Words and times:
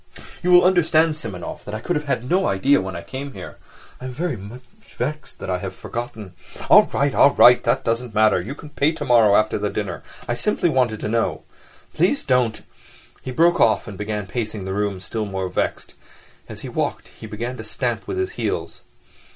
"You 0.41 0.51
will 0.51 0.63
understand, 0.65 1.15
Simonov, 1.15 1.63
that 1.63 1.75
I 1.75 1.79
could 1.79 1.95
have 1.95 2.23
no 2.27 2.47
idea 2.47 2.81
when 2.81 2.95
I 2.95 3.03
came 3.03 3.33
here.... 3.33 3.57
I 4.01 4.05
am 4.05 4.13
very 4.13 4.35
much 4.35 4.63
vexed 4.97 5.37
that 5.37 5.49
I 5.51 5.59
have 5.59 5.75
forgotten...." 5.75 6.33
"All 6.71 6.85
right, 6.91 7.13
all 7.13 7.29
right, 7.35 7.63
that 7.65 7.83
doesn't 7.85 8.15
matter. 8.15 8.41
You 8.41 8.55
can 8.55 8.71
pay 8.71 8.93
tomorrow 8.93 9.35
after 9.35 9.59
the 9.59 9.69
dinner. 9.69 10.01
I 10.27 10.33
simply 10.33 10.69
wanted 10.69 11.01
to 11.01 11.07
know.... 11.07 11.43
Please 11.93 12.23
don't..." 12.23 12.61
He 13.21 13.29
broke 13.29 13.59
off 13.59 13.87
and 13.87 13.95
began 13.95 14.25
pacing 14.25 14.65
the 14.65 14.73
room 14.73 15.01
still 15.01 15.25
more 15.27 15.49
vexed. 15.49 15.93
As 16.49 16.61
he 16.61 16.67
walked 16.67 17.09
he 17.09 17.27
began 17.27 17.55
to 17.57 17.63
stamp 17.63 18.07
with 18.07 18.17
his 18.17 18.31
heels. 18.31 18.81